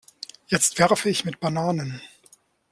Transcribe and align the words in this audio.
Jetzt 0.47 0.79
werfe 0.79 1.09
ich 1.11 1.25
mit 1.25 1.39
Bananen. 1.39 2.01